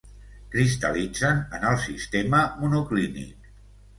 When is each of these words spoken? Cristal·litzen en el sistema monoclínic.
Cristal·litzen 0.53 1.43
en 1.59 1.67
el 1.73 1.77
sistema 1.83 2.39
monoclínic. 2.63 3.53